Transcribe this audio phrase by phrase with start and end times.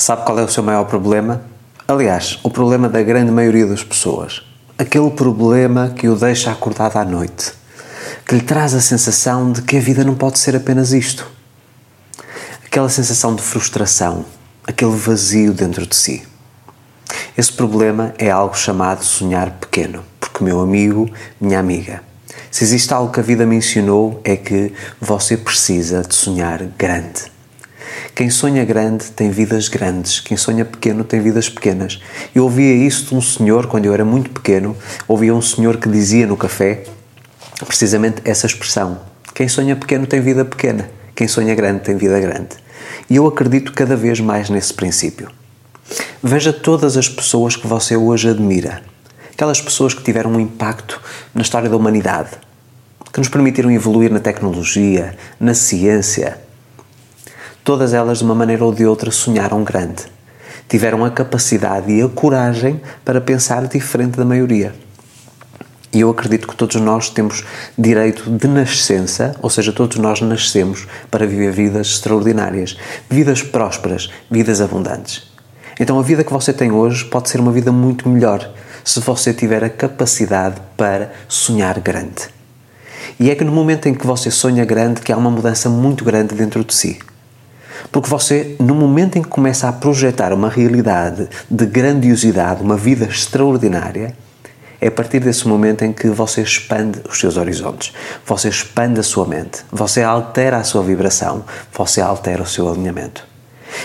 [0.00, 1.42] Sabe qual é o seu maior problema?
[1.86, 4.40] Aliás, o problema da grande maioria das pessoas.
[4.78, 7.52] Aquele problema que o deixa acordado à noite,
[8.26, 11.30] que lhe traz a sensação de que a vida não pode ser apenas isto.
[12.64, 14.24] Aquela sensação de frustração,
[14.66, 16.26] aquele vazio dentro de si.
[17.36, 22.02] Esse problema é algo chamado sonhar pequeno, porque meu amigo, minha amiga,
[22.50, 27.24] se existe algo que a vida me ensinou é que você precisa de sonhar grande.
[28.14, 32.00] Quem sonha grande tem vidas grandes, quem sonha pequeno tem vidas pequenas.
[32.34, 34.76] Eu ouvia isso de um senhor quando eu era muito pequeno,
[35.08, 36.84] ouvia um senhor que dizia no café
[37.64, 39.00] precisamente essa expressão:
[39.34, 42.56] quem sonha pequeno tem vida pequena, quem sonha grande tem vida grande.
[43.08, 45.30] E eu acredito cada vez mais nesse princípio.
[46.22, 48.82] Veja todas as pessoas que você hoje admira,
[49.32, 51.00] aquelas pessoas que tiveram um impacto
[51.34, 52.30] na história da humanidade,
[53.12, 56.38] que nos permitiram evoluir na tecnologia, na ciência.
[57.64, 60.04] Todas elas, de uma maneira ou de outra, sonharam grande.
[60.68, 64.74] Tiveram a capacidade e a coragem para pensar diferente da maioria.
[65.92, 67.44] E eu acredito que todos nós temos
[67.76, 72.76] direito de nascença, ou seja, todos nós nascemos para viver vidas extraordinárias,
[73.10, 75.28] vidas prósperas, vidas abundantes.
[75.80, 78.48] Então a vida que você tem hoje pode ser uma vida muito melhor
[78.84, 82.28] se você tiver a capacidade para sonhar grande.
[83.18, 86.04] E é que no momento em que você sonha grande que há uma mudança muito
[86.04, 86.98] grande dentro de si.
[87.90, 93.06] Porque você, no momento em que começa a projetar uma realidade de grandiosidade, uma vida
[93.06, 94.14] extraordinária,
[94.80, 97.92] é a partir desse momento em que você expande os seus horizontes,
[98.24, 103.28] você expande a sua mente, você altera a sua vibração, você altera o seu alinhamento.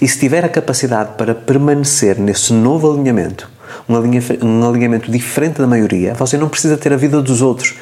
[0.00, 3.50] E se tiver a capacidade para permanecer nesse novo alinhamento,
[3.88, 7.74] um, alinha, um alinhamento diferente da maioria, você não precisa ter a vida dos outros.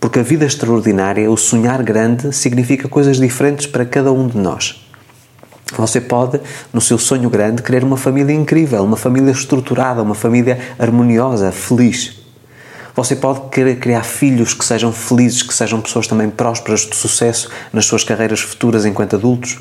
[0.00, 4.81] Porque a vida extraordinária, o sonhar grande, significa coisas diferentes para cada um de nós.
[5.76, 6.40] Você pode,
[6.72, 12.20] no seu sonho grande, querer uma família incrível, uma família estruturada, uma família harmoniosa, feliz.
[12.94, 17.50] Você pode querer criar filhos que sejam felizes, que sejam pessoas também prósperas, de sucesso
[17.72, 19.60] nas suas carreiras futuras enquanto adultos.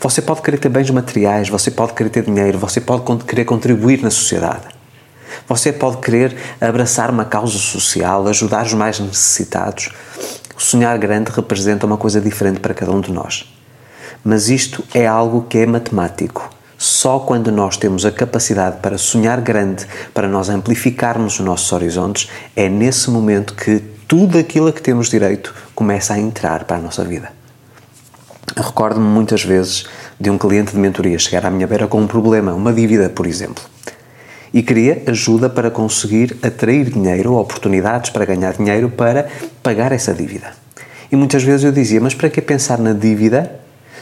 [0.00, 4.02] Você pode querer ter bens materiais, você pode querer ter dinheiro, você pode querer contribuir
[4.02, 4.68] na sociedade.
[5.48, 9.90] Você pode querer abraçar uma causa social, ajudar os mais necessitados.
[10.56, 13.52] O sonhar grande representa uma coisa diferente para cada um de nós.
[14.24, 16.50] Mas isto é algo que é matemático.
[16.78, 22.30] Só quando nós temos a capacidade para sonhar grande, para nós amplificarmos os nossos horizontes,
[22.56, 26.80] é nesse momento que tudo aquilo a que temos direito começa a entrar para a
[26.80, 27.32] nossa vida.
[28.56, 29.84] Recordo-me muitas vezes
[30.18, 33.26] de um cliente de mentoria chegar à minha beira com um problema, uma dívida, por
[33.26, 33.62] exemplo
[34.54, 39.26] e queria ajuda para conseguir atrair dinheiro, oportunidades para ganhar dinheiro para
[39.60, 40.52] pagar essa dívida.
[41.10, 43.50] E muitas vezes eu dizia: Mas para que pensar na dívida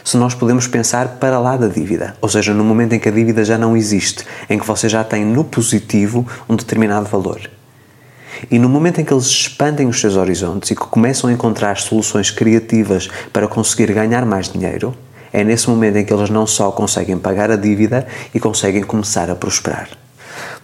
[0.05, 2.17] se nós podemos pensar para lá da dívida?
[2.21, 5.05] Ou seja, no momento em que a dívida já não existe, em que você já
[5.05, 7.41] tem no positivo um determinado valor.
[8.51, 11.77] E no momento em que eles expandem os seus horizontes e que começam a encontrar
[11.79, 14.95] soluções criativas para conseguir ganhar mais dinheiro,
[15.33, 19.31] é nesse momento em que eles não só conseguem pagar a dívida e conseguem começar
[19.31, 19.89] a prosperar.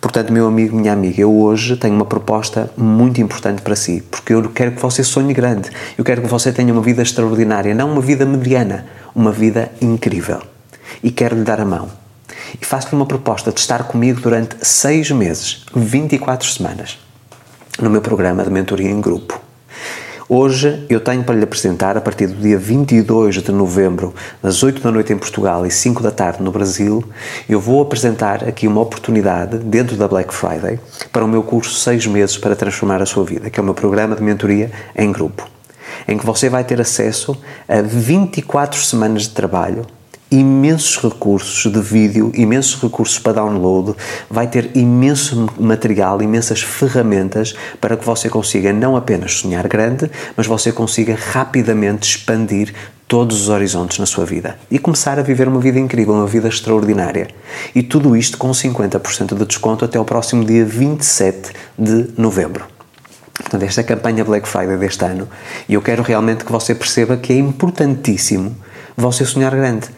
[0.01, 4.33] Portanto, meu amigo, minha amiga, eu hoje tenho uma proposta muito importante para si, porque
[4.33, 7.91] eu quero que você sonhe grande, eu quero que você tenha uma vida extraordinária, não
[7.91, 8.87] uma vida mediana,
[9.19, 10.41] uma vida incrível.
[11.03, 11.91] E quero lhe dar a mão.
[12.61, 16.97] E faço-lhe uma proposta de estar comigo durante seis meses, 24 semanas,
[17.81, 19.41] no meu programa de mentoria em grupo.
[20.29, 24.81] Hoje eu tenho para lhe apresentar, a partir do dia 22 de novembro, às 8
[24.81, 27.03] da noite em Portugal e 5 da tarde no Brasil,
[27.49, 30.79] eu vou apresentar aqui uma oportunidade dentro da Black Friday
[31.11, 33.75] para o meu curso 6 meses para transformar a sua vida, que é o meu
[33.75, 35.49] programa de mentoria em grupo,
[36.09, 37.37] em que você vai ter acesso
[37.69, 39.87] a 24 semanas de trabalho
[40.31, 43.95] imensos recursos de vídeo, imensos recursos para download,
[44.29, 50.47] vai ter imenso material, imensas ferramentas para que você consiga não apenas sonhar grande, mas
[50.47, 52.75] você consiga rapidamente expandir
[53.07, 56.49] todos os horizontes na sua vida e começar a viver uma vida incrível, uma vida
[56.49, 57.29] extraordinária.
[57.75, 62.78] E tudo isto com 50% de desconto até o próximo dia 27 de novembro.
[63.39, 65.29] Portanto, esta campanha Black Friday deste ano
[65.69, 68.57] e eu quero realmente que você perceba que é importantíssimo
[68.97, 69.89] você sonhar grande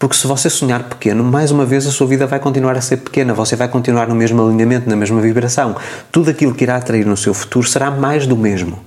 [0.00, 2.96] porque se você sonhar pequeno, mais uma vez a sua vida vai continuar a ser
[2.96, 5.76] pequena, você vai continuar no mesmo alinhamento, na mesma vibração.
[6.10, 8.82] Tudo aquilo que irá atrair no seu futuro será mais do mesmo.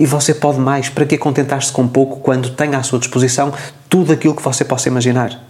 [0.00, 0.88] E você pode mais.
[0.88, 3.52] Para que contentar-se com pouco quando tem à sua disposição
[3.88, 5.40] tudo aquilo que você possa imaginar?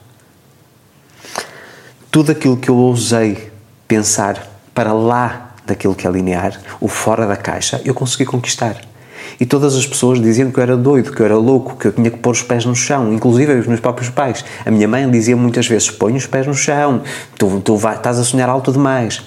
[2.11, 3.51] Tudo aquilo que eu ousei
[3.87, 8.77] pensar para lá daquilo que é linear, o fora da caixa, eu consegui conquistar.
[9.39, 11.93] E todas as pessoas diziam que eu era doido, que eu era louco, que eu
[11.93, 14.45] tinha que pôr os pés no chão, inclusive os meus próprios pais.
[14.65, 17.03] A minha mãe dizia muitas vezes: põe os pés no chão,
[17.37, 19.23] tu, tu vai, estás a sonhar alto demais.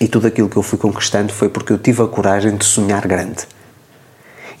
[0.00, 3.06] E tudo aquilo que eu fui conquistando foi porque eu tive a coragem de sonhar
[3.06, 3.46] grande.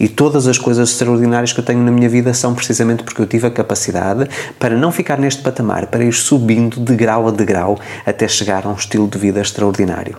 [0.00, 3.26] E todas as coisas extraordinárias que eu tenho na minha vida são precisamente porque eu
[3.26, 4.28] tive a capacidade
[4.58, 8.68] para não ficar neste patamar, para ir subindo de grau a degrau até chegar a
[8.68, 10.16] um estilo de vida extraordinário.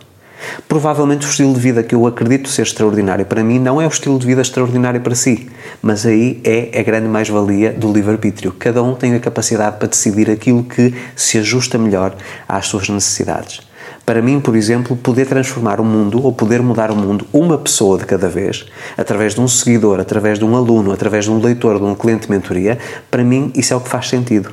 [0.68, 3.89] Provavelmente o estilo de vida que eu acredito ser extraordinário para mim não é o
[3.89, 5.50] estilo de vida extraordinário para si,
[5.81, 8.53] mas aí é a grande mais-valia do livre-arbítrio.
[8.57, 12.15] Cada um tem a capacidade para decidir aquilo que se ajusta melhor
[12.47, 13.62] às suas necessidades.
[14.06, 17.97] Para mim, por exemplo, poder transformar o mundo ou poder mudar o mundo uma pessoa
[17.97, 18.65] de cada vez,
[18.97, 22.25] através de um seguidor, através de um aluno, através de um leitor, de um cliente
[22.25, 22.80] de mentoria,
[23.12, 24.51] para mim isso é o que faz sentido.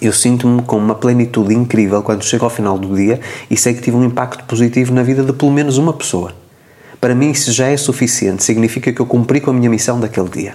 [0.00, 3.20] Eu sinto-me com uma plenitude incrível quando chego ao final do dia
[3.50, 6.34] e sei que tive um impacto positivo na vida de pelo menos uma pessoa.
[7.00, 10.28] Para mim, isso já é suficiente, significa que eu cumpri com a minha missão daquele
[10.28, 10.54] dia.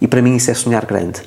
[0.00, 1.22] E para mim, isso é sonhar grande.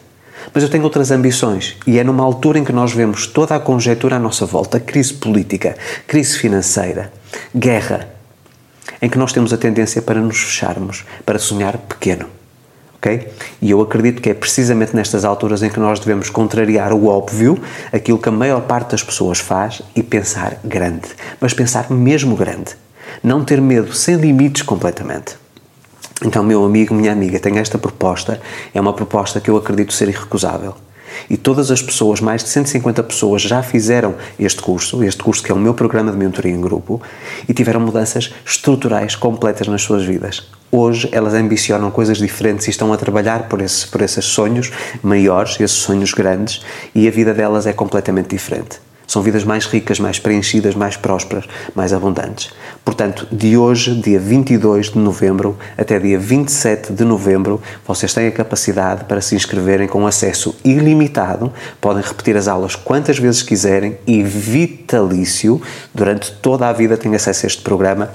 [0.53, 3.59] Mas eu tenho outras ambições e é numa altura em que nós vemos toda a
[3.59, 7.12] conjectura à nossa volta crise política, crise financeira,
[7.56, 8.09] guerra
[9.01, 12.25] em que nós temos a tendência para nos fecharmos, para sonhar pequeno.
[13.03, 13.27] Ok?
[13.61, 17.61] E eu acredito que é precisamente nestas alturas em que nós devemos contrariar o óbvio,
[17.91, 21.09] aquilo que a maior parte das pessoas faz, e pensar grande.
[21.41, 22.71] Mas pensar mesmo grande.
[23.21, 25.35] Não ter medo, sem limites completamente.
[26.23, 28.39] Então, meu amigo, minha amiga, tenho esta proposta,
[28.73, 30.73] é uma proposta que eu acredito ser irrecusável.
[31.29, 35.51] E todas as pessoas, mais de 150 pessoas, já fizeram este curso, este curso que
[35.51, 37.01] é o meu programa de mentoria em grupo,
[37.47, 40.47] e tiveram mudanças estruturais completas nas suas vidas.
[40.75, 44.72] Hoje elas ambicionam coisas diferentes e estão a trabalhar por, esse, por esses sonhos
[45.04, 46.66] maiores, esses sonhos grandes,
[46.96, 48.80] e a vida delas é completamente diferente.
[49.06, 52.50] São vidas mais ricas, mais preenchidas, mais prósperas, mais abundantes.
[52.84, 58.31] Portanto, de hoje, dia 22 de novembro, até dia 27 de novembro, vocês têm a
[58.31, 61.54] capacidade para se inscreverem com acesso ilimitado.
[61.80, 65.62] Podem repetir as aulas quantas vezes quiserem e vitalício.
[65.94, 68.10] Durante toda a vida têm acesso a este programa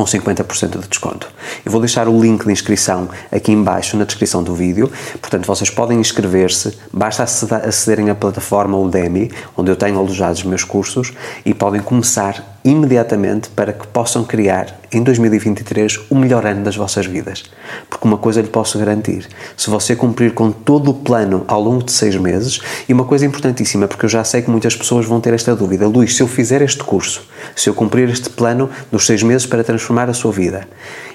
[0.00, 1.28] com 50% de desconto.
[1.62, 5.68] Eu vou deixar o link de inscrição aqui embaixo na descrição do vídeo, portanto vocês
[5.68, 11.12] podem inscrever-se, basta acederem à plataforma Udemy, onde eu tenho alojados os meus cursos,
[11.44, 17.06] e podem começar imediatamente para que possam criar em 2023 o melhor ano das vossas
[17.06, 17.44] vidas.
[17.88, 19.26] Porque uma coisa lhe posso garantir:
[19.56, 23.24] se você cumprir com todo o plano ao longo de seis meses, e uma coisa
[23.24, 26.28] importantíssima, porque eu já sei que muitas pessoas vão ter esta dúvida, Luís, se eu
[26.28, 27.22] fizer este curso,
[27.56, 30.68] se eu cumprir este plano dos seis meses para transformar a sua vida,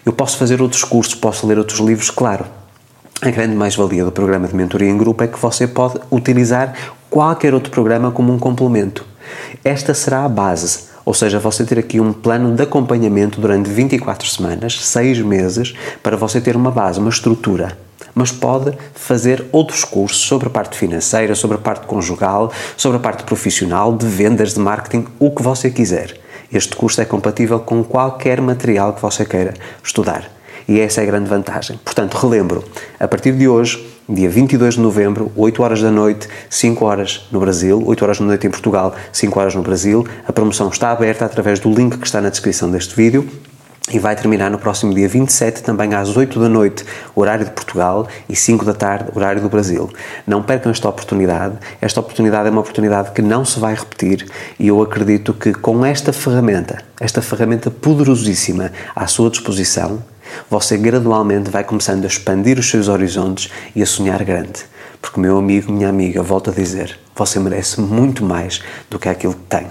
[0.06, 2.46] eu posso fazer outros cursos, posso ler outros livros, claro.
[3.22, 6.74] A grande mais-valia do programa de mentoria em grupo é que você pode utilizar
[7.10, 9.06] qualquer outro programa como um complemento.
[9.64, 14.28] Esta será a base ou seja, você ter aqui um plano de acompanhamento durante 24
[14.28, 17.78] semanas, 6 meses, para você ter uma base, uma estrutura.
[18.14, 23.00] Mas pode fazer outros cursos sobre a parte financeira, sobre a parte conjugal, sobre a
[23.00, 26.18] parte profissional, de vendas, de marketing, o que você quiser.
[26.52, 29.54] Este curso é compatível com qualquer material que você queira
[29.84, 30.32] estudar.
[30.68, 31.80] E essa é a grande vantagem.
[31.84, 32.64] Portanto, relembro,
[33.00, 37.40] a partir de hoje, dia 22 de novembro, 8 horas da noite, 5 horas no
[37.40, 40.08] Brasil, 8 horas da noite em Portugal, 5 horas no Brasil.
[40.28, 43.28] A promoção está aberta através do link que está na descrição deste vídeo
[43.92, 46.84] e vai terminar no próximo dia 27, também às 8 da noite,
[47.16, 49.90] horário de Portugal, e 5 da tarde, horário do Brasil.
[50.26, 51.58] Não percam esta oportunidade.
[51.80, 54.28] Esta oportunidade é uma oportunidade que não se vai repetir
[54.60, 60.02] e eu acredito que com esta ferramenta, esta ferramenta poderosíssima à sua disposição,
[60.50, 64.66] você gradualmente vai começando a expandir os seus horizontes e a sonhar grande.
[65.02, 69.34] Porque, meu amigo, minha amiga, volto a dizer, você merece muito mais do que aquilo
[69.34, 69.68] que tem.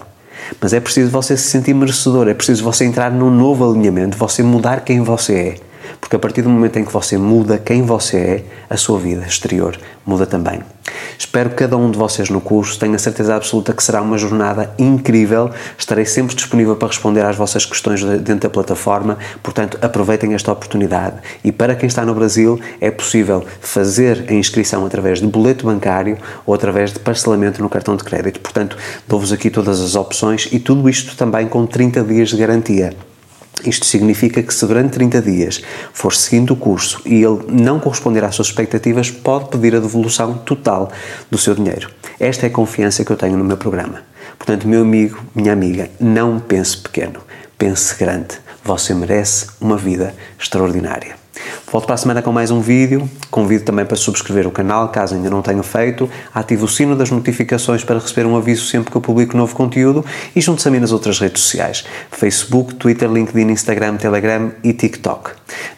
[0.61, 4.43] Mas é preciso você se sentir merecedor, é preciso você entrar num novo alinhamento, você
[4.43, 5.74] mudar quem você é.
[6.01, 9.25] Porque a partir do momento em que você muda quem você é, a sua vida
[9.27, 10.61] exterior muda também.
[11.19, 14.75] Espero que cada um de vocês no curso tenha certeza absoluta que será uma jornada
[14.79, 15.51] incrível.
[15.79, 21.17] Estarei sempre disponível para responder às vossas questões dentro da plataforma, portanto, aproveitem esta oportunidade.
[21.43, 26.19] E para quem está no Brasil, é possível fazer a inscrição através de boleto bancário
[26.45, 28.41] ou através de parcelamento no cartão de crédito.
[28.41, 28.77] Portanto,
[29.09, 32.95] dou-vos aqui todas as opções e tudo isto também com 30 dias de garantia.
[33.67, 38.25] Isto significa que se durante 30 dias for seguindo o curso e ele não corresponder
[38.25, 40.91] às suas expectativas, pode pedir a devolução total
[41.31, 41.91] do seu dinheiro.
[42.19, 44.03] Esta é a confiança que eu tenho no meu programa.
[44.39, 47.21] Portanto, meu amigo, minha amiga, não pense pequeno,
[47.57, 48.39] pense grande.
[48.65, 51.24] Você merece uma vida extraordinária.
[51.71, 53.09] Volto para a semana com mais um vídeo.
[53.31, 56.09] Convido também para subscrever o canal, caso ainda não tenha feito.
[56.35, 60.05] Ative o sino das notificações para receber um aviso sempre que eu publico novo conteúdo
[60.35, 65.31] e junte-se a mim nas outras redes sociais: Facebook, Twitter, LinkedIn, Instagram, Telegram e TikTok.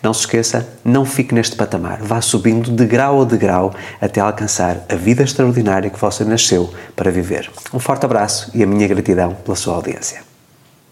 [0.02, 2.02] Não se esqueça, não fique neste patamar.
[2.02, 7.10] Vá subindo de grau a degrau até alcançar a vida extraordinária que você nasceu para
[7.10, 7.50] viver.
[7.72, 10.35] Um forte abraço e a minha gratidão pela sua audiência.